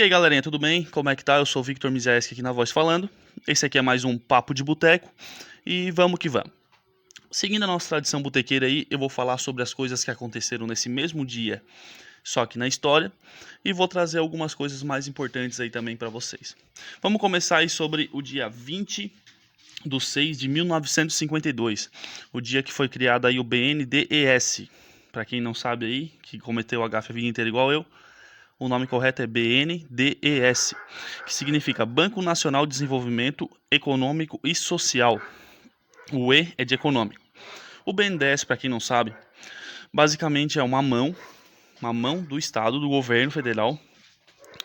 E 0.00 0.02
aí 0.02 0.08
galerinha, 0.08 0.40
tudo 0.40 0.58
bem? 0.58 0.82
Como 0.82 1.10
é 1.10 1.14
que 1.14 1.22
tá? 1.22 1.36
Eu 1.36 1.44
sou 1.44 1.60
o 1.60 1.62
Victor 1.62 1.90
Mizeski 1.90 2.32
aqui 2.32 2.40
na 2.40 2.52
voz 2.52 2.70
falando. 2.70 3.06
Esse 3.46 3.66
aqui 3.66 3.76
é 3.76 3.82
mais 3.82 4.02
um 4.02 4.16
Papo 4.16 4.54
de 4.54 4.64
Boteco 4.64 5.12
e 5.66 5.90
vamos 5.90 6.18
que 6.18 6.26
vamos. 6.26 6.50
Seguindo 7.30 7.64
a 7.64 7.66
nossa 7.66 7.90
tradição 7.90 8.22
botequeira 8.22 8.64
aí, 8.64 8.86
eu 8.90 8.98
vou 8.98 9.10
falar 9.10 9.36
sobre 9.36 9.62
as 9.62 9.74
coisas 9.74 10.02
que 10.02 10.10
aconteceram 10.10 10.66
nesse 10.66 10.88
mesmo 10.88 11.22
dia, 11.26 11.62
só 12.24 12.46
que 12.46 12.58
na 12.58 12.66
história, 12.66 13.12
e 13.62 13.74
vou 13.74 13.86
trazer 13.86 14.20
algumas 14.20 14.54
coisas 14.54 14.82
mais 14.82 15.06
importantes 15.06 15.60
aí 15.60 15.68
também 15.68 15.98
para 15.98 16.08
vocês. 16.08 16.56
Vamos 17.02 17.20
começar 17.20 17.58
aí 17.58 17.68
sobre 17.68 18.08
o 18.10 18.22
dia 18.22 18.48
20 18.48 19.12
de 19.84 20.00
6 20.00 20.38
de 20.38 20.48
1952, 20.48 21.90
o 22.32 22.40
dia 22.40 22.62
que 22.62 22.72
foi 22.72 22.88
criado 22.88 23.26
aí 23.26 23.38
o 23.38 23.44
BNDES. 23.44 24.62
Para 25.12 25.26
quem 25.26 25.42
não 25.42 25.52
sabe 25.52 25.84
aí, 25.84 26.12
que 26.22 26.38
cometeu 26.38 26.82
a 26.82 26.88
gafe 26.88 27.12
a 27.12 27.14
vida 27.14 27.28
inteira 27.28 27.50
igual 27.50 27.70
eu, 27.70 27.84
o 28.60 28.68
nome 28.68 28.86
correto 28.86 29.22
é 29.22 29.26
BNDES, 29.26 30.74
que 31.24 31.32
significa 31.32 31.86
Banco 31.86 32.20
Nacional 32.20 32.66
de 32.66 32.72
Desenvolvimento 32.72 33.50
Econômico 33.70 34.38
e 34.44 34.54
Social. 34.54 35.18
O 36.12 36.32
E 36.34 36.52
é 36.58 36.64
de 36.64 36.74
econômico. 36.74 37.22
O 37.86 37.92
BNDES, 37.94 38.44
para 38.44 38.58
quem 38.58 38.68
não 38.68 38.78
sabe, 38.78 39.14
basicamente 39.90 40.58
é 40.58 40.62
uma 40.62 40.82
mão, 40.82 41.16
uma 41.80 41.94
mão 41.94 42.22
do 42.22 42.38
Estado, 42.38 42.78
do 42.78 42.90
governo 42.90 43.30
federal, 43.30 43.78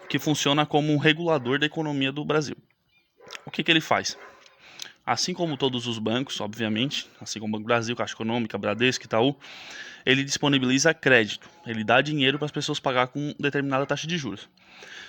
que 0.09 0.20
funciona 0.20 0.66
como 0.66 0.91
um 0.91 0.98
regulador 0.98 1.58
da 1.58 1.66
economia 1.66 2.12
do 2.12 2.25
Brasil. 2.25 2.58
O 3.45 3.50
que, 3.50 3.64
que 3.64 3.72
ele 3.72 3.80
faz? 3.80 4.17
Assim 5.05 5.34
como 5.34 5.55
todos 5.55 5.86
os 5.86 6.00
bancos, 6.00 6.41
obviamente, 6.41 7.08
assim 7.22 7.40
como 7.40 7.55
o 7.55 7.58
Banco 7.58 7.68
Brasil, 7.68 7.95
Caixa 7.95 8.14
Econômica, 8.14 8.58
Bradesco, 8.58 9.05
Itaú, 9.05 9.36
ele 10.05 10.23
disponibiliza 10.23 10.94
crédito, 10.94 11.50
ele 11.66 11.84
dá 11.84 12.02
dinheiro 12.02 12.38
para 12.38 12.45
as 12.45 12.52
pessoas 12.52 12.80
pagar 12.80 13.08
com 13.08 13.34
determinada 13.39 13.86
taxa 13.86 14.08
de 14.08 14.17
juros. 14.17 14.50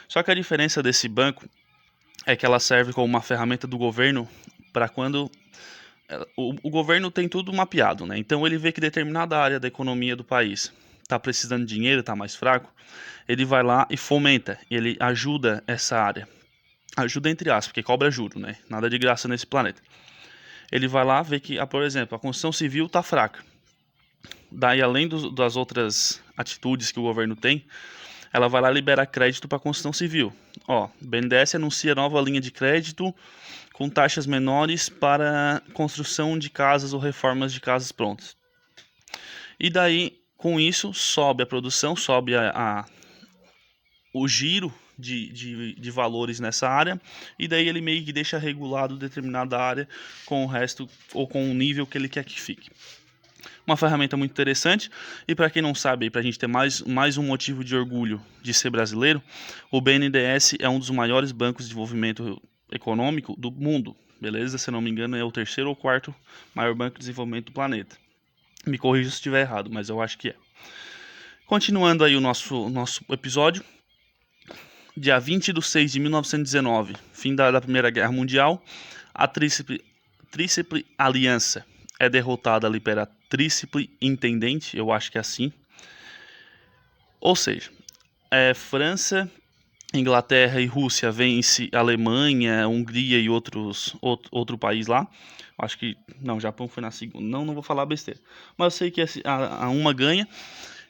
Só 0.08 0.22
que 0.22 0.30
a 0.30 0.34
diferença 0.34 0.82
desse 0.82 1.08
banco 1.08 1.48
é 2.26 2.36
que 2.36 2.44
ela 2.44 2.60
serve 2.60 2.92
como 2.92 3.06
uma 3.06 3.22
ferramenta 3.22 3.66
do 3.66 3.78
governo 3.78 4.28
para 4.72 4.88
quando 4.88 5.30
o, 6.36 6.54
o, 6.62 6.70
governo 6.70 7.10
tem 7.10 7.28
tudo 7.28 7.52
mapeado, 7.52 8.06
né? 8.06 8.18
Então 8.18 8.46
ele 8.46 8.58
vê 8.58 8.72
que 8.72 8.80
determinada 8.80 9.38
área 9.38 9.58
da 9.58 9.66
economia 9.68 10.14
do 10.14 10.24
país 10.24 10.72
está 11.02 11.18
precisando 11.18 11.64
de 11.66 11.74
dinheiro, 11.74 12.00
está 12.00 12.14
mais 12.14 12.34
fraco, 12.34 12.72
ele 13.28 13.44
vai 13.44 13.62
lá 13.62 13.86
e 13.90 13.96
fomenta, 13.96 14.58
ele 14.70 14.96
ajuda 15.00 15.62
essa 15.66 15.98
área. 15.98 16.28
Ajuda 16.96 17.28
entre 17.28 17.50
aspas, 17.50 17.66
porque 17.68 17.82
cobra 17.82 18.10
juro, 18.10 18.38
né? 18.38 18.56
Nada 18.68 18.88
de 18.88 18.98
graça 18.98 19.28
nesse 19.28 19.46
planeta. 19.46 19.82
Ele 20.72 20.88
vai 20.88 21.04
lá 21.04 21.22
ver 21.22 21.40
que, 21.40 21.58
ah, 21.58 21.66
por 21.66 21.82
exemplo, 21.82 22.16
a 22.16 22.18
construção 22.18 22.50
civil 22.50 22.86
está 22.86 23.02
fraca 23.02 23.44
daí 24.50 24.80
além 24.80 25.08
do, 25.08 25.30
das 25.30 25.56
outras 25.56 26.22
atitudes 26.36 26.92
que 26.92 26.98
o 26.98 27.02
governo 27.02 27.36
tem, 27.36 27.64
ela 28.32 28.48
vai 28.48 28.60
lá 28.60 28.70
liberar 28.70 29.06
crédito 29.06 29.48
para 29.48 29.56
a 29.56 29.60
construção 29.60 29.92
civil. 29.92 30.32
Ó, 30.66 30.88
BNDES 31.00 31.54
anuncia 31.54 31.94
nova 31.94 32.20
linha 32.20 32.40
de 32.40 32.50
crédito 32.50 33.14
com 33.72 33.88
taxas 33.88 34.26
menores 34.26 34.88
para 34.88 35.62
construção 35.72 36.38
de 36.38 36.50
casas 36.50 36.92
ou 36.92 37.00
reformas 37.00 37.52
de 37.52 37.60
casas 37.60 37.92
prontas. 37.92 38.36
E 39.58 39.70
daí, 39.70 40.18
com 40.36 40.60
isso, 40.60 40.92
sobe 40.92 41.42
a 41.42 41.46
produção, 41.46 41.96
sobe 41.96 42.34
a, 42.34 42.50
a 42.50 42.84
o 44.14 44.26
giro 44.26 44.72
de, 44.98 45.28
de, 45.32 45.74
de, 45.74 45.90
valores 45.90 46.40
nessa 46.40 46.68
área, 46.68 47.00
e 47.38 47.46
daí 47.46 47.68
ele 47.68 47.80
meio 47.80 48.04
que 48.04 48.12
deixa 48.12 48.38
regulado 48.38 48.96
determinada 48.96 49.58
área 49.58 49.88
com 50.24 50.44
o 50.44 50.46
resto, 50.46 50.88
ou 51.12 51.26
com 51.26 51.50
o 51.50 51.54
nível 51.54 51.86
que 51.86 51.98
ele 51.98 52.08
quer 52.08 52.24
que 52.24 52.40
fique. 52.40 52.70
Uma 53.66 53.76
ferramenta 53.76 54.16
muito 54.16 54.30
interessante. 54.30 54.88
E 55.26 55.34
para 55.34 55.50
quem 55.50 55.60
não 55.60 55.74
sabe, 55.74 56.08
para 56.08 56.20
a 56.20 56.24
gente 56.24 56.38
ter 56.38 56.46
mais, 56.46 56.82
mais 56.82 57.18
um 57.18 57.22
motivo 57.24 57.64
de 57.64 57.74
orgulho 57.74 58.22
de 58.40 58.54
ser 58.54 58.70
brasileiro, 58.70 59.20
o 59.72 59.80
BNDES 59.80 60.54
é 60.60 60.68
um 60.68 60.78
dos 60.78 60.90
maiores 60.90 61.32
bancos 61.32 61.64
de 61.64 61.70
desenvolvimento 61.70 62.40
econômico 62.70 63.34
do 63.36 63.50
mundo. 63.50 63.96
Beleza? 64.20 64.56
Se 64.56 64.70
não 64.70 64.80
me 64.80 64.88
engano, 64.88 65.16
é 65.16 65.24
o 65.24 65.32
terceiro 65.32 65.68
ou 65.68 65.76
quarto 65.76 66.14
maior 66.54 66.74
banco 66.74 66.94
de 66.94 67.00
desenvolvimento 67.00 67.46
do 67.46 67.52
planeta. 67.52 67.96
Me 68.64 68.78
corrija 68.78 69.10
se 69.10 69.16
estiver 69.16 69.40
errado, 69.40 69.70
mas 69.70 69.88
eu 69.88 70.00
acho 70.00 70.16
que 70.16 70.30
é. 70.30 70.34
Continuando 71.44 72.04
aí 72.04 72.16
o 72.16 72.20
nosso, 72.20 72.68
nosso 72.68 73.04
episódio. 73.10 73.64
Dia 74.98 75.18
20 75.18 75.52
de 75.52 75.60
6 75.60 75.92
de 75.92 76.00
1919, 76.00 76.94
fim 77.12 77.34
da, 77.34 77.50
da 77.50 77.60
Primeira 77.60 77.90
Guerra 77.90 78.10
Mundial, 78.10 78.64
a 79.14 79.28
Tríplice 79.28 79.62
Aliança 80.96 81.66
é 82.00 82.08
derrotada 82.08 82.66
ali 82.66 82.80
pela 82.80 83.04
Tríplice 83.28 83.90
Intendente, 84.00 84.74
eu 84.74 84.90
acho 84.90 85.12
que 85.12 85.18
é 85.18 85.20
assim. 85.20 85.52
Ou 87.20 87.36
seja, 87.36 87.70
é, 88.30 88.54
França, 88.54 89.30
Inglaterra 89.92 90.62
e 90.62 90.66
Rússia 90.66 91.12
vence 91.12 91.68
Alemanha, 91.72 92.66
Hungria 92.66 93.18
e 93.18 93.28
outros 93.28 93.94
outro, 94.00 94.30
outro 94.32 94.56
país 94.56 94.86
lá. 94.86 95.06
Acho 95.58 95.78
que 95.78 95.94
não, 96.22 96.40
Japão 96.40 96.68
foi 96.68 96.82
na 96.82 96.90
segunda. 96.90 97.22
Não, 97.22 97.44
não 97.44 97.52
vou 97.52 97.62
falar 97.62 97.84
besteira. 97.84 98.20
Mas 98.56 98.72
eu 98.72 98.78
sei 98.78 98.90
que 98.90 99.04
a, 99.24 99.64
a 99.64 99.68
uma 99.68 99.92
ganha 99.92 100.26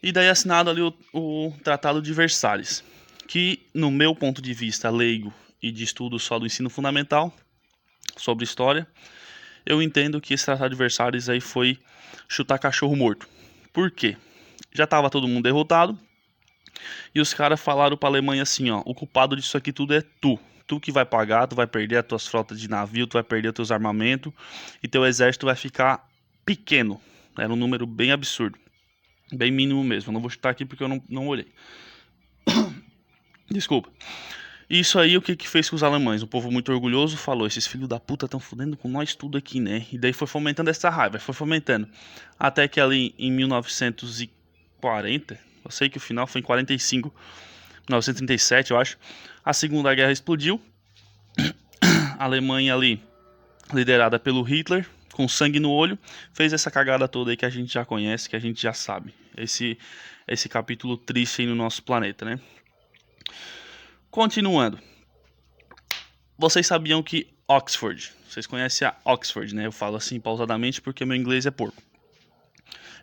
e 0.00 0.12
daí 0.12 0.26
é 0.26 0.30
assinado 0.30 0.70
ali 0.70 0.82
o, 0.82 0.94
o 1.12 1.52
Tratado 1.64 2.00
de 2.00 2.12
Versalhes, 2.12 2.84
que 3.26 3.66
no 3.74 3.90
meu 3.90 4.14
ponto 4.14 4.40
de 4.40 4.54
vista 4.54 4.88
leigo 4.90 5.32
e 5.62 5.70
de 5.70 5.84
estudo 5.84 6.18
só 6.18 6.38
do 6.38 6.46
ensino 6.46 6.70
fundamental 6.70 7.34
sobre 8.16 8.44
história, 8.44 8.86
eu 9.64 9.82
entendo 9.82 10.20
que 10.20 10.32
esse 10.32 10.44
tratado 10.44 10.74
de 10.76 11.30
aí 11.30 11.40
foi 11.40 11.78
chutar 12.28 12.58
cachorro 12.58 12.94
morto. 12.94 13.28
Por 13.72 13.90
quê? 13.90 14.16
Já 14.72 14.84
estava 14.84 15.10
todo 15.10 15.26
mundo 15.26 15.44
derrotado. 15.44 15.98
E 17.14 17.20
os 17.20 17.34
caras 17.34 17.60
falaram 17.60 17.96
para 17.96 18.08
a 18.08 18.12
Alemanha 18.12 18.42
assim, 18.42 18.70
ó, 18.70 18.82
o 18.84 18.94
culpado 18.94 19.34
disso 19.34 19.56
aqui 19.56 19.72
tudo 19.72 19.94
é 19.94 20.02
tu. 20.20 20.38
Tu 20.66 20.80
que 20.80 20.92
vai 20.92 21.04
pagar, 21.04 21.46
tu 21.46 21.56
vai 21.56 21.66
perder 21.66 21.98
as 21.98 22.06
tuas 22.06 22.26
frotas 22.26 22.60
de 22.60 22.68
navio, 22.68 23.06
tu 23.06 23.14
vai 23.14 23.22
perder 23.22 23.48
os 23.48 23.54
teus 23.54 23.70
armamentos 23.70 24.32
e 24.82 24.88
teu 24.88 25.04
exército 25.06 25.46
vai 25.46 25.54
ficar 25.54 26.08
pequeno. 26.44 27.00
Era 27.36 27.52
um 27.52 27.56
número 27.56 27.86
bem 27.86 28.12
absurdo. 28.12 28.58
Bem 29.32 29.50
mínimo 29.50 29.82
mesmo. 29.82 30.10
Eu 30.10 30.14
não 30.14 30.20
vou 30.20 30.30
chutar 30.30 30.50
aqui 30.50 30.64
porque 30.64 30.82
eu 30.82 30.88
não, 30.88 31.02
não 31.08 31.26
olhei. 31.26 31.46
Desculpa. 33.50 33.90
Isso 34.68 34.98
aí, 34.98 35.16
o 35.16 35.22
que 35.22 35.36
que 35.36 35.48
fez 35.48 35.70
com 35.70 35.76
os 35.76 35.84
alemães? 35.84 36.22
O 36.22 36.26
povo 36.26 36.50
muito 36.50 36.72
orgulhoso 36.72 37.16
falou: 37.16 37.46
esses 37.46 37.66
filhos 37.66 37.88
da 37.88 38.00
puta 38.00 38.26
estão 38.26 38.40
fudendo 38.40 38.76
com 38.76 38.88
nós 38.88 39.14
tudo 39.14 39.38
aqui, 39.38 39.60
né? 39.60 39.86
E 39.92 39.98
daí 39.98 40.12
foi 40.12 40.26
fomentando 40.26 40.70
essa 40.70 40.90
raiva, 40.90 41.20
foi 41.20 41.34
fomentando. 41.34 41.88
Até 42.38 42.66
que 42.66 42.80
ali 42.80 43.14
em 43.16 43.30
1940, 43.30 45.38
eu 45.64 45.70
sei 45.70 45.88
que 45.88 45.98
o 45.98 46.00
final 46.00 46.26
foi 46.26 46.40
em 46.40 46.44
45, 46.44 47.14
1937, 47.88 48.72
eu 48.72 48.78
acho, 48.78 48.98
a 49.44 49.52
Segunda 49.52 49.94
Guerra 49.94 50.10
explodiu. 50.10 50.60
A 52.18 52.24
Alemanha 52.24 52.74
ali, 52.74 53.00
liderada 53.72 54.18
pelo 54.18 54.42
Hitler, 54.42 54.86
com 55.12 55.28
sangue 55.28 55.60
no 55.60 55.70
olho, 55.70 55.98
fez 56.32 56.52
essa 56.52 56.70
cagada 56.70 57.06
toda 57.06 57.30
aí 57.30 57.36
que 57.36 57.44
a 57.44 57.50
gente 57.50 57.72
já 57.72 57.84
conhece, 57.84 58.28
que 58.28 58.34
a 58.34 58.38
gente 58.38 58.60
já 58.60 58.72
sabe. 58.72 59.14
Esse, 59.36 59.78
esse 60.26 60.48
capítulo 60.48 60.96
triste 60.96 61.42
aí 61.42 61.46
no 61.46 61.54
nosso 61.54 61.82
planeta, 61.82 62.24
né? 62.24 62.40
Continuando. 64.10 64.78
Vocês 66.38 66.66
sabiam 66.66 67.02
que 67.02 67.28
Oxford, 67.48 68.12
vocês 68.28 68.46
conhecem 68.46 68.86
a 68.86 68.96
Oxford, 69.04 69.54
né? 69.54 69.66
Eu 69.66 69.72
falo 69.72 69.96
assim 69.96 70.18
pausadamente 70.18 70.82
porque 70.82 71.04
meu 71.04 71.16
inglês 71.16 71.46
é 71.46 71.50
porco. 71.50 71.82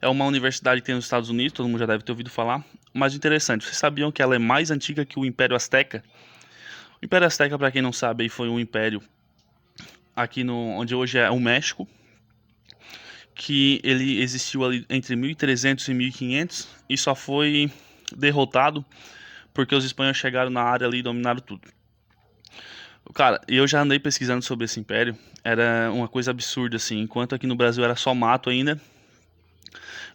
É 0.02 0.08
uma 0.08 0.26
universidade 0.26 0.82
que 0.82 0.86
tem 0.86 0.96
nos 0.96 1.06
Estados 1.06 1.30
Unidos, 1.30 1.54
todo 1.54 1.68
mundo 1.68 1.80
já 1.80 1.86
deve 1.86 2.04
ter 2.04 2.12
ouvido 2.12 2.30
falar. 2.30 2.64
Mas 2.94 3.16
interessante, 3.16 3.64
vocês 3.64 3.78
sabiam 3.78 4.12
que 4.12 4.22
ela 4.22 4.36
é 4.36 4.40
mais 4.40 4.70
antiga 4.70 5.06
que 5.06 5.18
o 5.18 5.26
Império 5.26 5.56
Azteca? 5.56 6.04
O 7.02 7.06
Império 7.06 7.26
Azteca, 7.26 7.58
para 7.58 7.72
quem 7.72 7.82
não 7.82 7.94
sabe, 7.94 8.28
foi 8.28 8.50
um 8.50 8.60
império 8.60 9.02
aqui 10.16 10.44
no 10.44 10.56
onde 10.56 10.94
hoje 10.94 11.18
é 11.18 11.30
o 11.30 11.40
México, 11.40 11.88
que 13.34 13.82
ele 13.84 14.22
existiu 14.22 14.64
ali 14.64 14.86
entre 14.90 15.16
1300 15.16 15.88
e 15.88 15.94
1500 15.94 16.68
e 16.90 16.98
só 16.98 17.16
foi 17.16 17.72
derrotado 18.16 18.86
porque 19.54 19.76
os 19.76 19.86
espanhóis 19.86 20.18
chegaram 20.18 20.50
na 20.50 20.62
área 20.62 20.88
ali 20.88 21.00
e 21.00 21.04
dominaram 21.04 21.40
tudo. 21.40 21.68
Cara, 23.14 23.42
eu 23.48 23.68
já 23.68 23.82
andei 23.82 24.00
pesquisando 24.00 24.44
sobre 24.44 24.66
esse 24.66 24.80
império, 24.80 25.18
era 25.44 25.92
uma 25.92 26.08
coisa 26.08 26.32
absurda 26.32 26.78
assim, 26.78 27.00
enquanto 27.00 27.36
aqui 27.36 27.46
no 27.46 27.56
Brasil 27.56 27.84
era 27.84 27.96
só 27.96 28.16
mato 28.16 28.50
ainda, 28.50 28.80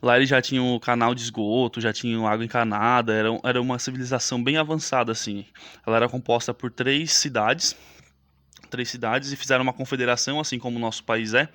lá 0.01 0.17
eles 0.17 0.29
já 0.29 0.41
tinham 0.41 0.75
um 0.75 0.79
canal 0.79 1.15
de 1.15 1.23
esgoto, 1.23 1.83
já 1.83 1.93
tinham 1.93 2.27
água 2.27 2.45
encanada, 2.45 3.13
era, 3.13 3.29
era 3.45 3.61
uma 3.61 3.79
civilização 3.79 4.43
bem 4.43 4.57
avançada 4.57 5.13
assim. 5.13 5.45
Ela 5.87 5.97
era 5.97 6.09
composta 6.09 6.55
por 6.55 6.71
três 6.71 7.13
cidades, 7.13 7.77
três 8.71 8.89
cidades 8.89 9.33
e 9.33 9.37
fizeram 9.37 9.63
uma 9.63 9.73
confederação, 9.73 10.41
assim 10.41 10.59
como 10.59 10.79
o 10.79 10.81
nosso 10.81 11.05
país 11.05 11.35
é, 11.35 11.49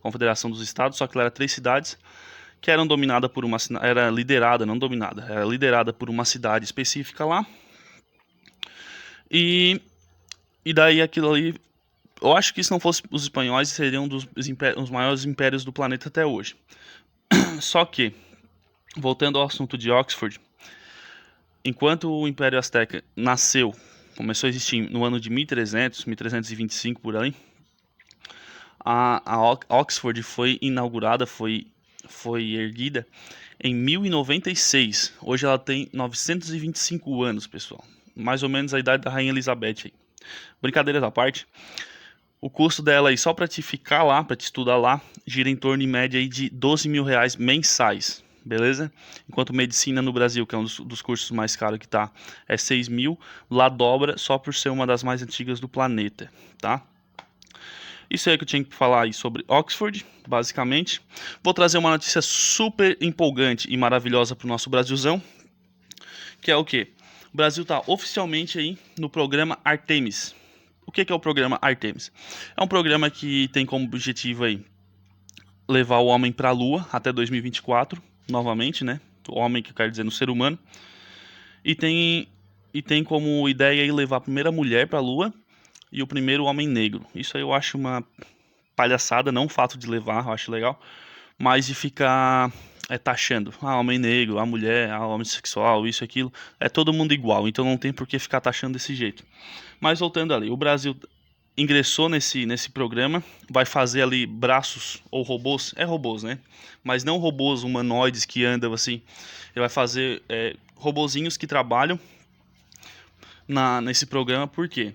Confederação 0.00 0.50
dos 0.50 0.60
Estados, 0.60 0.98
só 0.98 1.06
que 1.06 1.16
ela 1.16 1.24
era 1.24 1.30
três 1.30 1.50
cidades 1.50 1.96
que 2.64 2.70
eram 2.70 2.86
dominada 2.86 3.28
por 3.28 3.44
uma 3.44 3.58
era 3.82 4.08
liderada, 4.08 4.64
não 4.64 4.78
dominada, 4.78 5.22
era 5.28 5.44
liderada 5.44 5.92
por 5.92 6.08
uma 6.08 6.24
cidade 6.24 6.64
específica 6.64 7.22
lá. 7.22 7.46
E 9.30 9.78
e 10.64 10.72
daí 10.72 11.02
aquilo 11.02 11.30
ali, 11.30 11.60
eu 12.22 12.34
acho 12.34 12.54
que 12.54 12.64
se 12.64 12.70
não 12.70 12.80
fosse 12.80 13.02
os 13.10 13.24
espanhóis, 13.24 13.68
seriam 13.68 14.04
um 14.04 14.08
dos 14.08 14.26
os 14.78 14.88
maiores 14.88 15.26
impérios 15.26 15.62
do 15.62 15.74
planeta 15.74 16.08
até 16.08 16.24
hoje. 16.24 16.56
Só 17.60 17.84
que 17.84 18.14
voltando 18.96 19.38
ao 19.38 19.44
assunto 19.44 19.76
de 19.76 19.90
Oxford, 19.90 20.40
enquanto 21.62 22.10
o 22.10 22.26
Império 22.26 22.58
Azteca 22.58 23.04
nasceu 23.14 23.74
começou 24.16 24.46
a 24.46 24.50
existir 24.50 24.90
no 24.90 25.04
ano 25.04 25.20
de 25.20 25.28
1300, 25.28 26.06
1325 26.06 26.98
por 27.02 27.14
aí. 27.14 27.34
A, 28.82 29.22
a 29.26 29.80
Oxford 29.80 30.22
foi 30.22 30.58
inaugurada, 30.62 31.26
foi, 31.26 31.66
foi 32.08 32.52
erguida 32.52 33.06
em 33.62 33.74
1096. 33.74 35.14
Hoje 35.20 35.46
ela 35.46 35.58
tem 35.58 35.88
925 35.92 37.22
anos, 37.22 37.46
pessoal. 37.46 37.84
Mais 38.14 38.42
ou 38.42 38.48
menos 38.48 38.74
a 38.74 38.78
idade 38.78 39.02
da 39.02 39.10
Rainha 39.10 39.30
Elizabeth. 39.30 39.84
Aí. 39.84 39.92
Brincadeiras 40.60 41.02
à 41.02 41.10
parte. 41.10 41.46
O 42.40 42.50
custo 42.50 42.82
dela 42.82 43.08
aí, 43.08 43.16
só 43.16 43.32
para 43.32 43.48
te 43.48 43.62
ficar 43.62 44.02
lá, 44.02 44.22
para 44.22 44.36
te 44.36 44.42
estudar 44.42 44.76
lá, 44.76 45.00
gira 45.26 45.48
em 45.48 45.56
torno 45.56 45.82
em 45.82 45.86
média 45.86 46.20
aí 46.20 46.28
de 46.28 46.50
12 46.50 46.88
mil 46.88 47.02
reais 47.02 47.36
mensais 47.36 48.22
beleza? 48.44 48.92
Enquanto 49.28 49.54
medicina 49.54 50.02
no 50.02 50.12
Brasil, 50.12 50.46
que 50.46 50.54
é 50.54 50.58
um 50.58 50.64
dos, 50.64 50.78
dos 50.80 51.00
cursos 51.00 51.30
mais 51.30 51.56
caros 51.56 51.78
que 51.78 51.88
tá, 51.88 52.10
é 52.46 52.56
6 52.56 52.88
mil, 52.88 53.18
lá 53.50 53.68
dobra 53.68 54.18
só 54.18 54.36
por 54.36 54.54
ser 54.54 54.68
uma 54.68 54.86
das 54.86 55.02
mais 55.02 55.22
antigas 55.22 55.58
do 55.58 55.68
planeta, 55.68 56.30
tá? 56.60 56.82
Isso 58.10 58.28
aí 58.28 58.36
que 58.36 58.44
eu 58.44 58.48
tinha 58.48 58.62
que 58.62 58.74
falar 58.74 59.02
aí 59.02 59.12
sobre 59.12 59.44
Oxford, 59.48 60.04
basicamente. 60.28 61.00
Vou 61.42 61.54
trazer 61.54 61.78
uma 61.78 61.90
notícia 61.90 62.22
super 62.22 62.96
empolgante 63.00 63.68
e 63.70 63.76
maravilhosa 63.76 64.36
para 64.36 64.46
o 64.46 64.48
nosso 64.48 64.70
Brasilzão, 64.70 65.22
que 66.40 66.50
é 66.50 66.56
o 66.56 66.64
que? 66.64 66.92
O 67.32 67.36
Brasil 67.36 67.62
está 67.62 67.82
oficialmente 67.86 68.58
aí 68.58 68.78
no 68.98 69.08
programa 69.08 69.58
Artemis. 69.64 70.34
O 70.86 70.92
que, 70.92 71.04
que 71.04 71.12
é 71.12 71.14
o 71.14 71.18
programa 71.18 71.58
Artemis? 71.60 72.12
É 72.56 72.62
um 72.62 72.68
programa 72.68 73.10
que 73.10 73.48
tem 73.48 73.66
como 73.66 73.84
objetivo 73.86 74.44
aí 74.44 74.64
levar 75.68 75.98
o 75.98 76.06
homem 76.06 76.30
para 76.30 76.50
a 76.50 76.52
Lua 76.52 76.86
até 76.92 77.12
2024 77.12 78.00
novamente, 78.28 78.84
né? 78.84 79.00
O 79.28 79.38
homem 79.38 79.62
que 79.62 79.70
eu 79.70 79.74
quero 79.74 79.90
dizer 79.90 80.04
no 80.04 80.10
ser 80.10 80.28
humano. 80.28 80.58
E 81.64 81.74
tem, 81.74 82.28
e 82.72 82.82
tem 82.82 83.02
como 83.02 83.48
ideia 83.48 83.92
levar 83.92 84.16
a 84.16 84.20
primeira 84.20 84.52
mulher 84.52 84.86
para 84.86 84.98
a 84.98 85.02
Lua 85.02 85.32
e 85.94 86.02
o 86.02 86.06
primeiro 86.08 86.44
homem 86.44 86.66
negro. 86.66 87.06
Isso 87.14 87.36
aí 87.36 87.42
eu 87.42 87.54
acho 87.54 87.78
uma 87.78 88.04
palhaçada, 88.74 89.30
não 89.30 89.46
o 89.46 89.48
fato 89.48 89.78
de 89.78 89.86
levar, 89.86 90.24
eu 90.26 90.32
acho 90.32 90.50
legal, 90.50 90.80
mas 91.38 91.66
de 91.66 91.74
ficar 91.74 92.52
é, 92.88 92.98
taxando. 92.98 93.54
Ah, 93.62 93.78
homem 93.78 93.96
negro, 93.96 94.40
a 94.40 94.44
mulher, 94.44 94.90
a 94.90 95.06
homem 95.06 95.24
sexual, 95.24 95.86
isso 95.86 96.02
aquilo. 96.02 96.32
É 96.58 96.68
todo 96.68 96.92
mundo 96.92 97.14
igual, 97.14 97.46
então 97.46 97.64
não 97.64 97.76
tem 97.76 97.92
por 97.92 98.08
que 98.08 98.18
ficar 98.18 98.40
taxando 98.40 98.72
desse 98.72 98.92
jeito. 98.92 99.24
Mas 99.80 100.00
voltando 100.00 100.34
ali, 100.34 100.50
o 100.50 100.56
Brasil 100.56 100.96
ingressou 101.56 102.08
nesse, 102.08 102.44
nesse 102.44 102.68
programa, 102.70 103.22
vai 103.48 103.64
fazer 103.64 104.02
ali 104.02 104.26
braços 104.26 105.00
ou 105.12 105.22
robôs, 105.22 105.72
é 105.76 105.84
robôs, 105.84 106.24
né? 106.24 106.40
Mas 106.82 107.04
não 107.04 107.18
robôs 107.18 107.62
humanoides 107.62 108.24
que 108.24 108.44
andam 108.44 108.72
assim. 108.72 109.00
Ele 109.54 109.60
vai 109.60 109.68
fazer 109.68 110.20
é, 110.28 110.56
robozinhos 110.74 111.36
que 111.36 111.46
trabalham 111.46 112.00
na, 113.46 113.80
nesse 113.80 114.06
programa, 114.06 114.48
por 114.48 114.68
quê? 114.68 114.94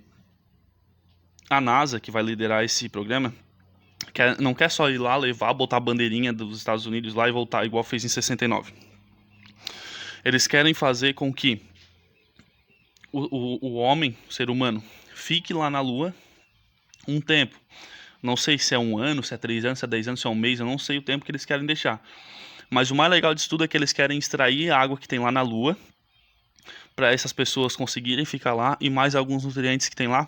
A 1.49 1.59
NASA, 1.59 1.99
que 1.99 2.11
vai 2.11 2.21
liderar 2.21 2.63
esse 2.63 2.87
programa, 2.87 3.33
quer, 4.13 4.39
não 4.39 4.53
quer 4.53 4.69
só 4.69 4.89
ir 4.89 4.97
lá, 4.97 5.15
levar, 5.15 5.53
botar 5.53 5.77
a 5.77 5.79
bandeirinha 5.79 6.31
dos 6.31 6.57
Estados 6.57 6.85
Unidos 6.85 7.13
lá 7.13 7.27
e 7.27 7.31
voltar, 7.31 7.65
igual 7.65 7.83
fez 7.83 8.05
em 8.05 8.07
69. 8.07 8.71
Eles 10.23 10.45
querem 10.47 10.73
fazer 10.73 11.13
com 11.13 11.33
que 11.33 11.61
o, 13.11 13.21
o, 13.35 13.67
o 13.67 13.73
homem, 13.75 14.15
o 14.29 14.33
ser 14.33 14.49
humano, 14.49 14.83
fique 15.13 15.53
lá 15.53 15.69
na 15.69 15.81
Lua 15.81 16.13
um 17.07 17.19
tempo. 17.19 17.59
Não 18.21 18.35
sei 18.35 18.57
se 18.57 18.75
é 18.75 18.79
um 18.79 18.97
ano, 18.97 19.23
se 19.23 19.33
é 19.33 19.37
três 19.37 19.63
anos, 19.65 19.79
se 19.79 19.85
é 19.85 19.87
dez 19.87 20.07
anos, 20.07 20.19
se 20.19 20.27
é 20.27 20.29
um 20.29 20.35
mês, 20.35 20.59
eu 20.59 20.65
não 20.65 20.77
sei 20.77 20.97
o 20.97 21.01
tempo 21.01 21.25
que 21.25 21.31
eles 21.31 21.45
querem 21.45 21.65
deixar. 21.65 22.03
Mas 22.69 22.91
o 22.91 22.95
mais 22.95 23.09
legal 23.09 23.33
disso 23.33 23.49
tudo 23.49 23.63
é 23.63 23.67
que 23.67 23.75
eles 23.75 23.93
querem 23.93 24.17
extrair 24.17 24.69
a 24.69 24.77
água 24.77 24.97
que 24.97 25.07
tem 25.07 25.19
lá 25.19 25.31
na 25.31 25.41
Lua 25.41 25.75
para 26.99 27.13
essas 27.13 27.31
pessoas 27.31 27.77
conseguirem 27.77 28.25
ficar 28.25 28.53
lá 28.53 28.77
e 28.81 28.89
mais 28.89 29.15
alguns 29.15 29.45
nutrientes 29.45 29.87
que 29.87 29.95
tem 29.95 30.09
lá 30.09 30.27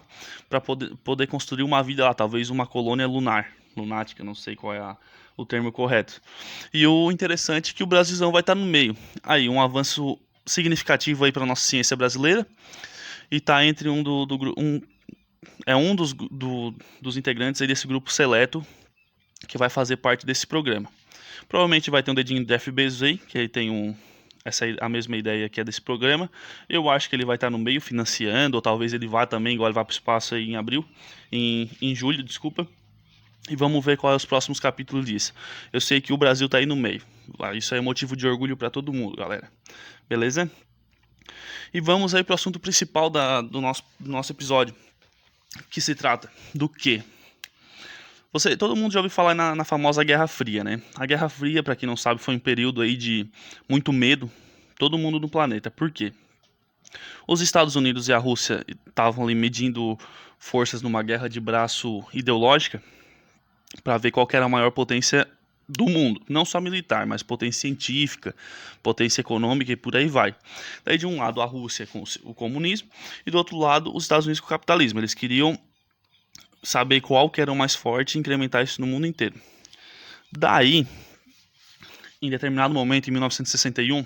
para 0.49 0.61
poder, 0.61 0.95
poder 1.03 1.27
construir 1.27 1.63
uma 1.63 1.83
vida 1.83 2.05
lá, 2.05 2.13
talvez 2.13 2.49
uma 2.49 2.65
colônia 2.65 3.05
lunar, 3.05 3.51
lunática, 3.75 4.23
não 4.23 4.33
sei 4.33 4.55
qual 4.55 4.73
é 4.73 4.79
a, 4.79 4.95
o 5.35 5.45
termo 5.45 5.69
correto. 5.69 6.21
E 6.73 6.87
o 6.87 7.11
interessante 7.11 7.71
é 7.71 7.73
que 7.73 7.83
o 7.83 7.85
Brasilzão 7.85 8.31
vai 8.31 8.39
estar 8.39 8.55
no 8.55 8.65
meio. 8.65 8.95
Aí, 9.21 9.49
um 9.49 9.61
avanço 9.61 10.17
significativo 10.45 11.25
aí 11.25 11.31
para 11.33 11.45
nossa 11.45 11.67
ciência 11.67 11.97
brasileira 11.97 12.47
e 13.29 13.35
está 13.35 13.65
entre 13.65 13.89
um 13.89 14.01
do, 14.01 14.25
do 14.25 14.53
um 14.57 14.81
é 15.65 15.75
um 15.75 15.93
dos, 15.93 16.13
do, 16.13 16.73
dos 17.01 17.17
integrantes 17.17 17.67
desse 17.67 17.85
grupo 17.85 18.09
seleto 18.13 18.65
que 19.45 19.57
vai 19.57 19.69
fazer 19.69 19.97
parte 19.97 20.25
desse 20.25 20.47
programa. 20.47 20.87
Provavelmente 21.49 21.91
vai 21.91 22.01
ter 22.01 22.11
um 22.11 22.15
dedinho 22.15 22.45
de 22.45 22.57
FBZ, 22.57 23.03
aí, 23.03 23.17
que 23.17 23.37
ele 23.37 23.49
tem 23.49 23.69
um, 23.69 23.93
essa 24.43 24.65
a 24.79 24.89
mesma 24.89 25.15
ideia 25.17 25.47
que 25.49 25.59
é 25.59 25.63
desse 25.63 25.81
programa. 25.81 26.29
Eu 26.67 26.89
acho 26.89 27.09
que 27.09 27.15
ele 27.15 27.25
vai 27.25 27.35
estar 27.35 27.49
no 27.49 27.57
meio 27.57 27.79
financiando, 27.79 28.57
ou 28.57 28.61
talvez 28.61 28.93
ele 28.93 29.07
vá 29.07 29.25
também, 29.25 29.53
igual 29.53 29.67
ele 29.67 29.75
vai 29.75 29.83
para 29.83 29.91
o 29.91 29.93
espaço 29.93 30.35
em 30.35 30.55
abril, 30.55 30.85
em, 31.31 31.69
em 31.81 31.95
julho, 31.95 32.23
desculpa. 32.23 32.67
E 33.49 33.55
vamos 33.55 33.83
ver 33.83 33.97
quais 33.97 34.13
é 34.13 34.17
os 34.17 34.25
próximos 34.25 34.59
capítulos 34.59 35.05
disso. 35.05 35.33
Eu 35.73 35.81
sei 35.81 35.99
que 35.99 36.13
o 36.13 36.17
Brasil 36.17 36.45
está 36.45 36.59
aí 36.59 36.65
no 36.65 36.75
meio. 36.75 37.01
Isso 37.55 37.73
é 37.73 37.81
motivo 37.81 38.15
de 38.15 38.27
orgulho 38.27 38.55
para 38.55 38.69
todo 38.69 38.93
mundo, 38.93 39.17
galera. 39.17 39.51
Beleza? 40.07 40.49
E 41.73 41.79
vamos 41.79 42.13
aí 42.13 42.23
para 42.23 42.33
o 42.33 42.35
assunto 42.35 42.59
principal 42.59 43.09
da, 43.09 43.41
do, 43.41 43.61
nosso, 43.61 43.83
do 43.99 44.11
nosso 44.11 44.31
episódio, 44.31 44.75
que 45.69 45.81
se 45.81 45.95
trata 45.95 46.31
do 46.53 46.67
quê? 46.67 47.01
Você, 48.33 48.55
todo 48.55 48.77
mundo 48.77 48.93
já 48.93 48.99
ouviu 48.99 49.09
falar 49.09 49.35
na, 49.35 49.53
na 49.53 49.65
famosa 49.65 50.03
Guerra 50.05 50.25
Fria, 50.25 50.63
né? 50.63 50.81
A 50.95 51.05
Guerra 51.05 51.27
Fria, 51.27 51.61
para 51.61 51.75
quem 51.75 51.85
não 51.85 51.97
sabe, 51.97 52.21
foi 52.21 52.33
um 52.33 52.39
período 52.39 52.79
aí 52.79 52.95
de 52.95 53.27
muito 53.67 53.91
medo, 53.91 54.31
todo 54.79 54.97
mundo 54.97 55.19
no 55.19 55.27
planeta. 55.27 55.69
Por 55.69 55.91
quê? 55.91 56.13
Os 57.27 57.41
Estados 57.41 57.75
Unidos 57.75 58.07
e 58.07 58.13
a 58.13 58.17
Rússia 58.17 58.65
estavam 58.87 59.25
ali 59.25 59.35
medindo 59.35 59.97
forças 60.39 60.81
numa 60.81 61.03
guerra 61.03 61.27
de 61.27 61.41
braço 61.41 62.05
ideológica 62.13 62.81
para 63.83 63.97
ver 63.97 64.11
qual 64.11 64.25
era 64.31 64.45
a 64.45 64.49
maior 64.49 64.71
potência 64.71 65.27
do 65.67 65.85
mundo, 65.87 66.21
não 66.27 66.45
só 66.45 66.59
militar, 66.61 67.05
mas 67.05 67.21
potência 67.21 67.61
científica, 67.61 68.33
potência 68.81 69.19
econômica 69.19 69.73
e 69.73 69.75
por 69.75 69.95
aí 69.95 70.07
vai. 70.07 70.33
Daí 70.85 70.97
de 70.97 71.05
um 71.05 71.17
lado 71.17 71.41
a 71.41 71.45
Rússia 71.45 71.85
com 71.85 72.03
o 72.23 72.33
comunismo 72.33 72.89
e 73.25 73.31
do 73.31 73.37
outro 73.37 73.57
lado 73.57 73.93
os 73.93 74.03
Estados 74.03 74.25
Unidos 74.25 74.39
com 74.39 74.45
o 74.45 74.49
capitalismo. 74.49 74.99
Eles 74.99 75.13
queriam 75.13 75.59
saber 76.63 77.01
qual 77.01 77.29
que 77.29 77.41
era 77.41 77.51
o 77.51 77.55
mais 77.55 77.75
forte 77.75 78.15
e 78.15 78.19
incrementar 78.19 78.63
isso 78.63 78.79
no 78.81 78.87
mundo 78.87 79.07
inteiro. 79.07 79.39
Daí, 80.31 80.85
em 82.21 82.29
determinado 82.29 82.73
momento, 82.73 83.07
em 83.07 83.11
1961, 83.11 84.05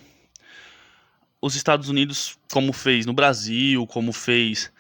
os 1.42 1.56
Estados 1.56 1.90
Unidos, 1.90 2.38
como 2.52 2.74
fez 2.74 3.06
no 3.06 3.14
Brasil, 3.14 3.86
como 3.88 4.12
fez 4.12 4.72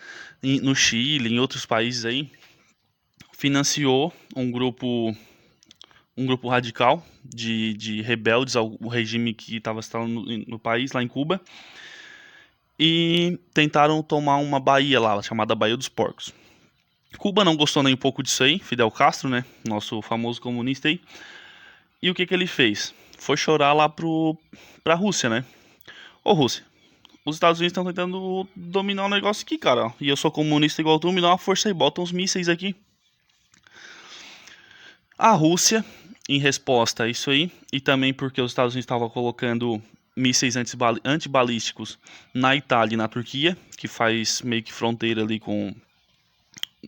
no 0.41 0.75
Chile, 0.75 1.29
em 1.29 1.39
outros 1.39 1.65
países 1.65 2.05
aí, 2.05 2.31
financiou 3.33 4.13
um 4.35 4.49
grupo 4.51 5.15
um 6.17 6.25
grupo 6.25 6.47
radical 6.47 7.05
de, 7.23 7.73
de 7.73 8.01
rebeldes 8.01 8.55
ao 8.55 8.77
regime 8.87 9.33
que 9.33 9.57
estava 9.57 9.79
instalando 9.79 10.21
no, 10.21 10.37
no, 10.47 10.59
país, 10.59 10.93
lá 10.93 11.03
em 11.03 11.07
Cuba, 11.07 11.41
e 12.79 13.37
tentaram 13.53 14.01
tomar 14.01 14.37
uma 14.37 14.59
baía 14.59 14.99
lá, 14.99 15.21
chamada 15.21 15.53
Baía 15.53 15.75
dos 15.75 15.89
Porcos. 15.89 16.33
Cuba 17.17 17.43
não 17.43 17.55
gostou 17.55 17.83
nem 17.83 17.93
um 17.93 17.97
pouco 17.97 18.21
disso 18.21 18.43
aí, 18.43 18.59
Fidel 18.59 18.91
Castro, 18.91 19.29
né, 19.29 19.45
nosso 19.67 20.01
famoso 20.01 20.41
comunista 20.41 20.87
aí, 20.87 20.99
e 22.01 22.09
o 22.09 22.13
que, 22.15 22.25
que 22.25 22.33
ele 22.33 22.47
fez? 22.47 22.93
Foi 23.17 23.37
chorar 23.37 23.73
lá 23.73 23.89
pro, 23.89 24.37
pra 24.83 24.95
Rússia, 24.95 25.29
né? 25.29 25.45
Ô 26.23 26.33
Rússia, 26.33 26.63
os 27.25 27.35
Estados 27.35 27.59
Unidos 27.59 27.71
estão 27.71 27.85
tentando 27.85 28.47
dominar 28.55 29.03
o 29.03 29.05
um 29.07 29.09
negócio 29.09 29.43
aqui, 29.43 29.57
cara, 29.57 29.93
e 29.99 30.09
eu 30.09 30.17
sou 30.17 30.31
comunista 30.31 30.81
igual 30.81 30.99
tu, 30.99 31.11
me 31.11 31.21
dá 31.21 31.29
uma 31.29 31.37
força 31.37 31.69
aí, 31.69 31.73
bota 31.73 32.01
uns 32.01 32.11
mísseis 32.11 32.49
aqui. 32.49 32.75
A 35.17 35.31
Rússia 35.31 35.83
em 36.27 36.39
resposta 36.39 37.03
a 37.03 37.07
isso 37.07 37.29
aí, 37.29 37.51
e 37.71 37.79
também 37.79 38.13
porque 38.13 38.41
os 38.41 38.51
Estados 38.51 38.73
Unidos 38.73 38.85
estavam 38.85 39.09
colocando 39.09 39.81
mísseis 40.15 40.55
antibalísticos 41.03 41.99
na 42.33 42.55
Itália 42.55 42.95
e 42.95 42.97
na 42.97 43.07
Turquia, 43.07 43.57
que 43.77 43.87
faz 43.87 44.41
meio 44.41 44.63
que 44.63 44.73
fronteira 44.73 45.21
ali 45.21 45.39
com. 45.39 45.73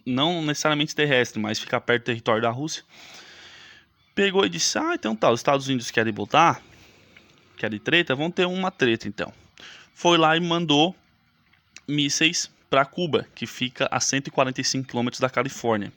Não 0.05 0.41
necessariamente 0.41 0.95
terrestre, 0.95 1.41
mas 1.41 1.59
fica 1.59 1.79
perto 1.79 2.03
do 2.03 2.05
território 2.05 2.41
da 2.41 2.49
Rússia. 2.49 2.83
Pegou 4.15 4.45
e 4.45 4.49
disse: 4.49 4.77
Ah, 4.77 4.93
então 4.93 5.15
tá, 5.15 5.31
os 5.31 5.39
Estados 5.39 5.67
Unidos 5.67 5.91
querem 5.91 6.13
botar, 6.13 6.61
querem 7.57 7.79
treta, 7.79 8.15
vão 8.15 8.31
ter 8.31 8.45
uma 8.45 8.71
treta 8.71 9.07
então. 9.07 9.31
Foi 9.93 10.17
lá 10.17 10.35
e 10.35 10.39
mandou 10.39 10.95
mísseis 11.87 12.49
para 12.69 12.85
Cuba, 12.85 13.27
que 13.33 13.45
fica 13.45 13.87
a 13.91 13.99
145 13.99 14.87
quilômetros 14.87 15.19
da 15.19 15.29
Califórnia. 15.29 15.91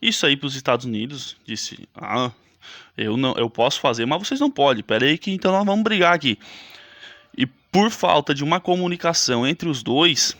Isso 0.00 0.26
aí 0.26 0.36
para 0.36 0.46
os 0.46 0.56
Estados 0.56 0.84
Unidos, 0.84 1.36
disse: 1.46 1.88
Ah, 1.94 2.32
eu 2.96 3.16
não, 3.16 3.34
eu 3.34 3.48
posso 3.48 3.80
fazer, 3.80 4.06
mas 4.06 4.18
vocês 4.18 4.40
não 4.40 4.50
podem. 4.50 4.82
Pera 4.82 5.06
aí 5.06 5.16
que 5.16 5.30
então 5.30 5.52
nós 5.52 5.64
vamos 5.64 5.84
brigar 5.84 6.14
aqui. 6.14 6.38
E 7.36 7.46
por 7.46 7.90
falta 7.90 8.34
de 8.34 8.44
uma 8.44 8.60
comunicação 8.60 9.46
entre 9.46 9.68
os 9.68 9.82
dois, 9.82 10.36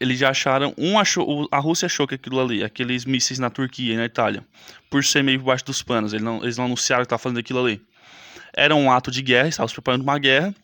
eles 0.00 0.18
já 0.18 0.30
acharam, 0.30 0.74
um 0.78 0.98
achou, 0.98 1.46
a 1.52 1.58
Rússia 1.58 1.86
achou 1.86 2.08
que 2.08 2.14
aquilo 2.14 2.40
ali, 2.40 2.64
aqueles 2.64 3.04
mísseis 3.04 3.38
na 3.38 3.50
Turquia 3.50 3.92
e 3.92 3.96
na 3.96 4.06
Itália, 4.06 4.42
por 4.88 5.04
ser 5.04 5.22
meio 5.22 5.38
por 5.38 5.46
baixo 5.46 5.66
dos 5.66 5.82
panos, 5.82 6.14
eles 6.14 6.24
não, 6.24 6.42
eles 6.42 6.56
não 6.56 6.64
anunciaram 6.64 7.02
que 7.02 7.06
estavam 7.06 7.22
fazendo 7.22 7.38
aquilo 7.38 7.62
ali. 7.62 7.82
Era 8.52 8.74
um 8.74 8.90
ato 8.90 9.10
de 9.10 9.20
guerra, 9.22 9.48
estavam 9.48 9.68
se 9.68 9.74
preparando 9.74 10.02
uma 10.02 10.18
guerra. 10.18 10.54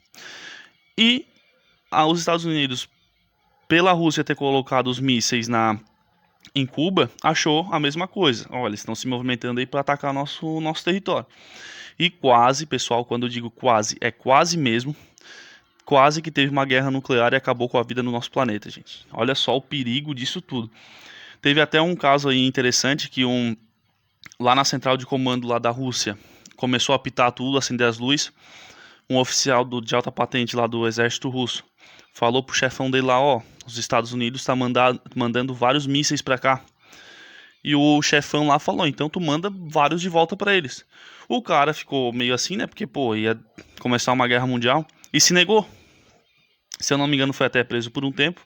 E 0.97 1.26
os 1.93 2.19
Estados 2.19 2.45
Unidos, 2.47 2.88
pela 3.69 3.93
Rússia 3.93 4.25
ter 4.25 4.35
colocado 4.35 4.88
os 4.88 4.99
mísseis 4.99 5.47
na 5.47 5.78
em 6.55 6.64
Cuba, 6.64 7.11
achou 7.23 7.69
a 7.71 7.78
mesma 7.78 8.09
coisa. 8.09 8.47
Olha, 8.50 8.71
eles 8.71 8.81
estão 8.81 8.95
se 8.95 9.07
movimentando 9.07 9.61
aí 9.61 9.66
para 9.66 9.81
atacar 9.81 10.12
nosso 10.14 10.61
nosso 10.61 10.83
território. 10.83 11.26
E 11.99 12.09
quase, 12.09 12.64
pessoal, 12.64 13.05
quando 13.05 13.26
eu 13.26 13.28
digo 13.28 13.50
quase, 13.50 13.97
é 14.00 14.11
quase 14.11 14.57
mesmo, 14.57 14.97
quase 15.87 16.21
que 16.21 16.33
teve 16.33 16.50
uma 16.50 16.66
guerra 16.66 16.90
nuclear 16.90 17.33
e 17.33 17.37
acabou 17.37 17.69
com 17.69 17.78
a 17.78 17.83
vida 17.83 18.02
no 18.02 18.11
nosso 18.11 18.31
planeta, 18.31 18.69
gente. 18.69 19.07
Olha 19.12 19.37
só 19.37 19.57
o 19.57 19.62
perigo 19.62 20.14
disso 20.14 20.43
tudo. 20.43 20.69
Teve 21.40 21.61
até 21.61 21.81
um 21.81 21.95
caso 21.95 22.28
aí 22.28 22.45
interessante 22.45 23.09
que 23.09 23.25
um 23.25 23.57
lá 24.38 24.55
na 24.55 24.64
central 24.64 24.97
de 24.97 25.07
comando 25.07 25.47
lá 25.47 25.59
da 25.61 25.71
Rússia 25.71 26.19
começou 26.57 26.93
a 26.93 26.97
apitar 26.97 27.31
tudo, 27.31 27.57
acender 27.57 27.87
as 27.87 27.99
luzes. 27.99 28.33
Um 29.09 29.16
oficial 29.16 29.64
do, 29.64 29.81
de 29.81 29.95
alta 29.95 30.11
patente 30.11 30.57
lá 30.57 30.66
do 30.66 30.88
exército 30.88 31.28
russo 31.28 31.64
falou 32.12 32.43
pro 32.43 32.57
chefão 32.57 32.90
dele 32.90 33.07
lá, 33.07 33.21
ó, 33.21 33.40
os 33.64 33.78
Estados 33.78 34.12
Unidos 34.12 34.43
tá 34.45 34.57
mandando, 34.57 35.00
mandando 35.14 35.55
vários 35.55 35.87
mísseis 35.87 36.21
para 36.21 36.37
cá. 36.37 36.62
E 37.62 37.76
o 37.76 38.02
chefão 38.02 38.49
lá 38.49 38.59
falou, 38.59 38.87
então 38.87 39.09
tu 39.09 39.21
manda 39.21 39.50
vários 39.50 40.00
de 40.00 40.09
volta 40.09 40.37
para 40.37 40.55
eles. 40.55 40.85
O 41.28 41.40
cara 41.40 41.73
ficou 41.73 42.12
meio 42.12 42.35
assim, 42.35 42.57
né? 42.57 42.66
Porque, 42.66 42.87
pô, 42.87 43.14
ia 43.14 43.38
começar 43.78 44.12
uma 44.12 44.26
guerra 44.26 44.47
mundial. 44.47 44.85
E 45.13 45.21
se 45.21 45.33
negou. 45.33 45.69
Se 46.79 46.93
eu 46.93 46.99
não 46.99 47.07
me 47.07 47.17
engano, 47.17 47.33
foi 47.33 47.47
até 47.47 47.65
preso 47.65 47.91
por 47.91 48.05
um 48.05 48.13
tempo. 48.13 48.41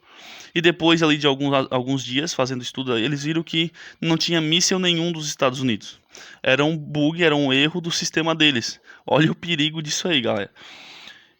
E 0.54 0.60
depois 0.60 1.02
ali 1.02 1.16
de 1.16 1.26
alguns, 1.26 1.68
alguns 1.70 2.04
dias, 2.04 2.32
fazendo 2.32 2.62
estudo, 2.62 2.96
eles 2.96 3.24
viram 3.24 3.42
que 3.42 3.72
não 4.00 4.16
tinha 4.16 4.40
míssil 4.40 4.78
nenhum 4.78 5.12
dos 5.12 5.26
Estados 5.26 5.60
Unidos. 5.60 6.00
Era 6.42 6.64
um 6.64 6.76
bug, 6.76 7.22
era 7.22 7.34
um 7.34 7.52
erro 7.52 7.80
do 7.80 7.90
sistema 7.90 8.34
deles. 8.34 8.80
Olha 9.06 9.30
o 9.30 9.34
perigo 9.34 9.82
disso 9.82 10.08
aí, 10.08 10.20
galera. 10.20 10.50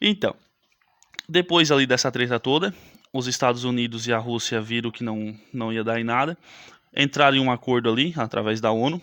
Então, 0.01 0.35
depois 1.29 1.71
ali 1.71 1.87
dessa 1.87 2.11
treta 2.11 2.41
toda, 2.41 2.75
os 3.13 3.27
Estados 3.27 3.65
Unidos 3.65 4.07
e 4.07 4.13
a 4.13 4.19
Rússia 4.19 4.61
viram 4.61 4.91
que 4.91 5.05
não, 5.05 5.39
não 5.53 5.73
ia 5.73 5.85
dar 5.85 6.01
em 6.01 6.05
nada, 6.05 6.37
entraram 6.97 7.37
em 7.37 7.41
um 7.41 7.51
acordo 7.51 7.91
ali, 7.91 8.13
através 8.17 8.61
da 8.61 8.71
ONU, 8.71 9.01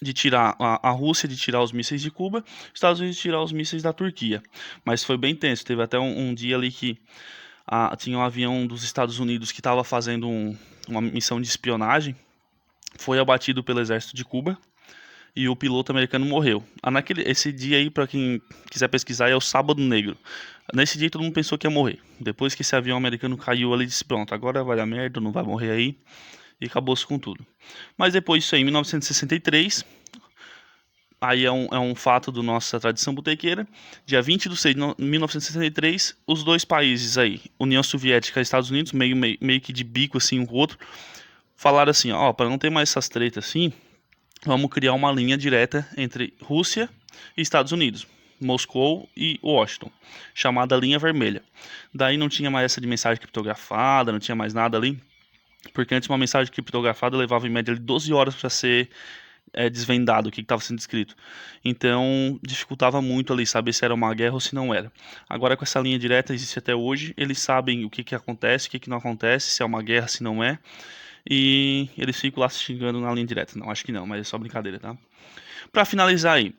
de 0.00 0.12
tirar 0.12 0.56
a, 0.58 0.88
a 0.88 0.90
Rússia 0.90 1.28
de 1.28 1.36
tirar 1.36 1.62
os 1.62 1.72
mísseis 1.72 2.00
de 2.00 2.10
Cuba, 2.10 2.44
os 2.46 2.70
Estados 2.74 3.00
Unidos 3.00 3.16
de 3.16 3.22
tirar 3.22 3.42
os 3.42 3.52
mísseis 3.52 3.82
da 3.82 3.92
Turquia. 3.92 4.42
Mas 4.84 5.04
foi 5.04 5.16
bem 5.16 5.34
tenso, 5.34 5.64
teve 5.64 5.82
até 5.82 5.98
um, 5.98 6.28
um 6.28 6.34
dia 6.34 6.56
ali 6.56 6.70
que 6.70 6.98
a, 7.66 7.94
tinha 7.96 8.16
um 8.16 8.22
avião 8.22 8.66
dos 8.66 8.82
Estados 8.82 9.18
Unidos 9.18 9.52
que 9.52 9.60
estava 9.60 9.82
fazendo 9.84 10.28
um, 10.28 10.56
uma 10.88 11.00
missão 11.00 11.40
de 11.40 11.48
espionagem, 11.48 12.16
foi 12.98 13.18
abatido 13.18 13.62
pelo 13.62 13.80
exército 13.80 14.16
de 14.16 14.24
Cuba, 14.24 14.58
e 15.36 15.48
o 15.48 15.54
piloto 15.54 15.92
americano 15.92 16.26
morreu. 16.26 16.64
Ah, 16.82 16.90
naquele, 16.90 17.22
esse 17.22 17.52
dia 17.52 17.76
aí, 17.76 17.88
para 17.88 18.08
quem 18.08 18.42
quiser 18.70 18.88
pesquisar, 18.88 19.28
é 19.28 19.36
o 19.36 19.40
Sábado 19.40 19.80
Negro. 19.80 20.16
Nesse 20.74 20.98
dia 20.98 21.08
todo 21.08 21.22
mundo 21.22 21.32
pensou 21.32 21.56
que 21.56 21.66
ia 21.66 21.70
morrer. 21.70 22.00
Depois 22.18 22.56
que 22.56 22.62
esse 22.62 22.74
avião 22.74 22.96
americano 22.96 23.36
caiu 23.36 23.72
ali, 23.72 23.86
disse: 23.86 24.04
Pronto, 24.04 24.34
agora 24.34 24.64
vai 24.64 24.76
dar 24.76 24.84
merda, 24.84 25.20
não 25.20 25.30
vai 25.30 25.44
morrer 25.44 25.70
aí. 25.70 25.96
E 26.60 26.66
acabou-se 26.66 27.06
com 27.06 27.18
tudo. 27.18 27.46
Mas 27.96 28.12
depois 28.12 28.42
disso 28.42 28.54
aí, 28.54 28.62
em 28.62 28.64
1963, 28.64 29.84
aí 31.20 31.44
é 31.44 31.52
um, 31.52 31.66
é 31.70 31.78
um 31.78 31.94
fato 31.94 32.32
da 32.32 32.42
nossa 32.42 32.80
tradição 32.80 33.14
botequeira. 33.14 33.66
Dia 34.04 34.20
20 34.20 34.48
de 34.48 34.56
6 34.56 34.74
de 34.74 34.80
1963, 34.98 36.16
os 36.26 36.42
dois 36.42 36.64
países 36.64 37.16
aí, 37.16 37.42
União 37.58 37.82
Soviética 37.82 38.40
e 38.40 38.42
Estados 38.42 38.70
Unidos, 38.70 38.92
meio, 38.92 39.16
meio, 39.16 39.38
meio 39.40 39.60
que 39.60 39.72
de 39.72 39.84
bico 39.84 40.18
assim 40.18 40.40
um 40.40 40.46
com 40.46 40.54
o 40.54 40.58
outro, 40.58 40.78
falaram 41.56 41.90
assim: 41.90 42.10
Ó, 42.10 42.32
para 42.32 42.48
não 42.48 42.58
ter 42.58 42.70
mais 42.70 42.90
essas 42.90 43.08
tretas 43.08 43.46
assim 43.46 43.72
vamos 44.44 44.70
criar 44.70 44.92
uma 44.92 45.10
linha 45.10 45.36
direta 45.36 45.86
entre 45.96 46.34
Rússia 46.40 46.88
e 47.36 47.42
Estados 47.42 47.72
Unidos, 47.72 48.06
Moscou 48.40 49.08
e 49.16 49.38
Washington, 49.42 49.90
chamada 50.34 50.76
linha 50.76 50.98
vermelha. 50.98 51.42
Daí 51.92 52.16
não 52.16 52.28
tinha 52.28 52.50
mais 52.50 52.66
essa 52.66 52.80
de 52.80 52.86
mensagem 52.86 53.18
criptografada, 53.18 54.12
não 54.12 54.18
tinha 54.18 54.34
mais 54.34 54.54
nada 54.54 54.76
ali, 54.76 55.00
porque 55.72 55.94
antes 55.94 56.08
uma 56.08 56.18
mensagem 56.18 56.52
criptografada 56.52 57.16
levava 57.16 57.46
em 57.46 57.50
média 57.50 57.74
12 57.74 58.12
horas 58.12 58.34
para 58.34 58.50
ser 58.50 58.90
é, 59.52 59.68
desvendado 59.68 60.28
o 60.28 60.32
que 60.32 60.40
estava 60.40 60.62
sendo 60.62 60.78
escrito. 60.78 61.16
Então 61.64 62.38
dificultava 62.42 63.00
muito 63.02 63.32
ali 63.32 63.46
saber 63.46 63.72
se 63.72 63.84
era 63.84 63.94
uma 63.94 64.14
guerra 64.14 64.34
ou 64.34 64.40
se 64.40 64.54
não 64.54 64.74
era. 64.74 64.92
Agora 65.28 65.56
com 65.56 65.64
essa 65.64 65.80
linha 65.80 65.98
direta 65.98 66.34
existe 66.34 66.58
até 66.58 66.74
hoje, 66.74 67.14
eles 67.16 67.38
sabem 67.38 67.84
o 67.84 67.90
que, 67.90 68.04
que 68.04 68.14
acontece, 68.14 68.68
o 68.68 68.70
que, 68.70 68.78
que 68.78 68.90
não 68.90 68.98
acontece, 68.98 69.50
se 69.50 69.62
é 69.62 69.66
uma 69.66 69.82
guerra, 69.82 70.08
se 70.08 70.22
não 70.22 70.42
é 70.42 70.58
e 71.28 71.88
eles 71.98 72.18
ficam 72.18 72.40
lá 72.40 72.48
se 72.48 72.58
xingando 72.58 73.00
na 73.00 73.12
linha 73.12 73.26
direta. 73.26 73.58
Não, 73.58 73.70
acho 73.70 73.84
que 73.84 73.92
não, 73.92 74.06
mas 74.06 74.20
é 74.20 74.24
só 74.24 74.38
brincadeira, 74.38 74.78
tá? 74.78 74.96
Pra 75.70 75.84
finalizar 75.84 76.36
aí, 76.36 76.54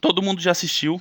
todo 0.00 0.20
mundo 0.20 0.40
já 0.40 0.50
assistiu 0.50 1.00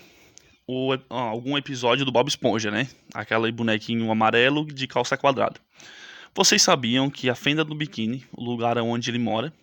o, 0.65 0.91
algum 1.09 1.57
episódio 1.57 2.05
do 2.05 2.11
Bob 2.11 2.29
Esponja, 2.29 2.71
né? 2.71 2.87
Aquela 3.13 3.51
bonequinho 3.51 4.09
amarelo 4.09 4.65
de 4.65 4.87
calça 4.87 5.17
quadrada. 5.17 5.59
Vocês 6.33 6.61
sabiam 6.61 7.09
que 7.09 7.29
a 7.29 7.35
fenda 7.35 7.63
do 7.63 7.75
biquíni, 7.75 8.25
o 8.31 8.43
lugar 8.43 8.77
onde 8.77 9.09
ele 9.09 9.19
mora, 9.19 9.53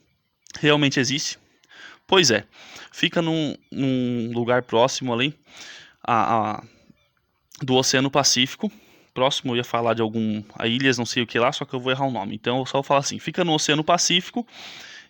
realmente 0.61 1.01
existe? 1.01 1.39
Pois 2.07 2.31
é, 2.31 2.45
fica 2.93 3.23
num, 3.23 3.57
num 3.71 4.33
lugar 4.33 4.63
próximo 4.63 5.13
ali 5.13 5.35
a, 6.03 6.57
a, 6.57 6.65
do 7.63 7.75
Oceano 7.75 8.11
Pacífico, 8.11 8.71
próximo 9.15 9.53
eu 9.53 9.57
ia 9.57 9.65
falar 9.65 9.95
de 9.95 10.03
algum 10.03 10.43
a 10.55 10.67
ilhas, 10.67 10.99
não 10.99 11.07
sei 11.07 11.23
o 11.23 11.27
que 11.27 11.39
lá, 11.39 11.51
só 11.53 11.65
que 11.65 11.75
eu 11.75 11.81
vou 11.81 11.91
errar 11.91 12.07
o 12.07 12.11
nome. 12.11 12.35
Então 12.35 12.59
eu 12.59 12.67
só 12.67 12.79
vou 12.79 12.83
falar 12.83 13.01
assim, 13.01 13.19
fica 13.19 13.45
no 13.45 13.55
Oceano 13.55 13.83
Pacífico 13.83 14.47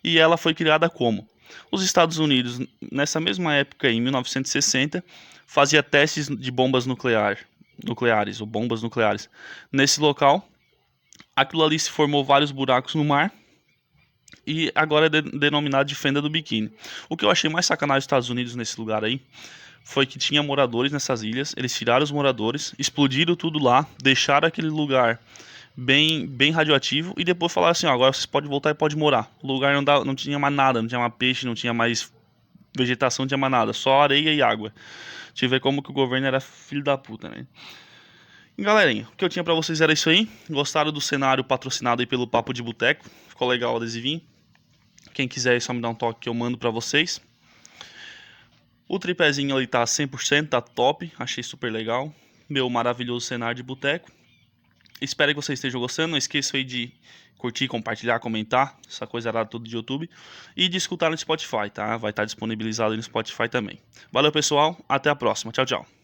e 0.03 0.17
ela 0.17 0.37
foi 0.37 0.53
criada 0.53 0.89
como? 0.89 1.27
Os 1.71 1.83
Estados 1.83 2.17
Unidos, 2.17 2.59
nessa 2.91 3.19
mesma 3.19 3.53
época, 3.53 3.89
em 3.89 4.01
1960, 4.01 5.03
fazia 5.45 5.83
testes 5.83 6.27
de 6.27 6.51
bombas 6.51 6.85
nuclear, 6.85 7.37
nucleares 7.83 8.39
ou 8.39 8.47
bombas 8.47 8.81
nucleares 8.81 9.29
nesse 9.71 9.99
local. 9.99 10.47
Aquilo 11.39 11.63
ali 11.63 11.79
se 11.79 11.89
formou 11.89 12.21
vários 12.21 12.51
buracos 12.51 12.95
no 12.95 13.05
mar 13.05 13.31
e 14.45 14.69
agora 14.75 15.05
é 15.05 15.09
de, 15.09 15.21
denominado 15.21 15.87
de 15.87 15.95
fenda 15.95 16.21
do 16.21 16.29
biquíni. 16.29 16.69
O 17.07 17.15
que 17.15 17.23
eu 17.23 17.31
achei 17.31 17.49
mais 17.49 17.65
sacanagem 17.65 17.99
dos 17.99 18.03
Estados 18.03 18.29
Unidos 18.29 18.55
nesse 18.55 18.77
lugar 18.77 19.05
aí 19.05 19.21
foi 19.81 20.05
que 20.05 20.19
tinha 20.19 20.43
moradores 20.43 20.91
nessas 20.91 21.23
ilhas, 21.23 21.55
eles 21.55 21.73
tiraram 21.73 22.03
os 22.03 22.11
moradores, 22.11 22.75
explodiram 22.77 23.37
tudo 23.37 23.57
lá, 23.57 23.87
deixaram 24.03 24.49
aquele 24.49 24.67
lugar 24.67 25.17
bem 25.77 26.27
bem 26.27 26.51
radioativo 26.51 27.13
e 27.17 27.23
depois 27.23 27.53
falaram 27.53 27.71
assim, 27.71 27.87
ó, 27.87 27.93
agora 27.93 28.11
vocês 28.11 28.25
podem 28.25 28.49
voltar 28.49 28.71
e 28.71 28.73
pode 28.73 28.97
morar. 28.97 29.31
O 29.41 29.47
lugar 29.47 29.73
não, 29.73 29.83
dá, 29.83 30.03
não 30.03 30.15
tinha 30.15 30.37
mais 30.37 30.53
nada, 30.53 30.81
não 30.81 30.89
tinha 30.89 30.99
mais 30.99 31.13
peixe, 31.17 31.45
não 31.45 31.55
tinha 31.55 31.73
mais 31.73 32.11
vegetação, 32.77 33.23
não 33.23 33.27
tinha 33.29 33.37
mais 33.37 33.51
nada, 33.51 33.71
só 33.71 34.01
areia 34.01 34.33
e 34.33 34.41
água. 34.41 34.73
Tive 35.33 35.57
como 35.61 35.81
que 35.81 35.89
o 35.89 35.93
governo 35.93 36.27
era 36.27 36.41
filho 36.41 36.83
da 36.83 36.97
puta, 36.97 37.29
né? 37.29 37.45
Galerinha, 38.61 39.07
o 39.13 39.15
que 39.15 39.23
eu 39.23 39.29
tinha 39.29 39.43
para 39.43 39.53
vocês 39.53 39.79
era 39.79 39.93
isso 39.93 40.09
aí. 40.09 40.27
Gostaram 40.49 40.91
do 40.91 40.99
cenário 40.99 41.43
patrocinado 41.45 42.01
aí 42.01 42.05
pelo 42.05 42.27
Papo 42.27 42.53
de 42.53 42.61
Boteco? 42.61 43.09
Ficou 43.29 43.47
legal 43.47 43.73
o 43.73 43.77
adesivinho? 43.77 44.21
Quem 45.13 45.29
quiser 45.29 45.55
é 45.55 45.59
só 45.61 45.73
me 45.73 45.79
dar 45.79 45.87
um 45.87 45.95
toque 45.95 46.21
que 46.21 46.29
eu 46.29 46.33
mando 46.33 46.57
para 46.57 46.69
vocês. 46.69 47.21
O 48.85 48.99
tripézinho 48.99 49.55
ali 49.55 49.65
tá 49.65 49.81
100%, 49.85 50.49
tá 50.49 50.59
top, 50.59 51.09
achei 51.17 51.41
super 51.41 51.71
legal. 51.71 52.13
Meu 52.49 52.69
maravilhoso 52.69 53.25
cenário 53.25 53.55
de 53.55 53.63
boteco. 53.63 54.11
Espero 54.99 55.31
que 55.31 55.35
vocês 55.37 55.57
estejam 55.57 55.79
gostando. 55.79 56.09
Não 56.09 56.17
esqueça 56.17 56.57
aí 56.57 56.65
de 56.65 56.91
curtir, 57.37 57.69
compartilhar, 57.69 58.19
comentar, 58.19 58.77
essa 58.85 59.07
coisa 59.07 59.29
era 59.29 59.45
tudo 59.45 59.69
de 59.69 59.75
YouTube. 59.75 60.09
E 60.57 60.67
de 60.67 60.75
escutar 60.75 61.09
no 61.09 61.17
Spotify, 61.17 61.69
tá? 61.73 61.95
Vai 61.95 62.09
estar 62.09 62.25
disponibilizado 62.25 62.91
aí 62.91 62.97
no 62.97 63.03
Spotify 63.03 63.47
também. 63.47 63.79
Valeu, 64.11 64.33
pessoal. 64.33 64.77
Até 64.89 65.09
a 65.09 65.15
próxima. 65.15 65.53
Tchau, 65.53 65.65
tchau. 65.65 65.98